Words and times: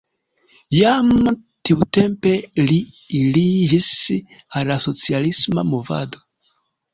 Jam 0.75 1.11
tiutempe 1.69 2.31
li 2.71 2.77
aliĝis 3.19 3.91
al 4.23 4.67
la 4.71 4.79
socialisma 4.87 5.67
movado. 5.75 6.25